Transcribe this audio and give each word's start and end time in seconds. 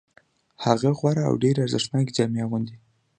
هغه 0.65 0.89
غوره 0.97 1.23
او 1.29 1.33
ډېرې 1.43 1.59
ارزښتناکې 1.65 2.15
جامې 2.17 2.39
اغوندي 2.45 2.75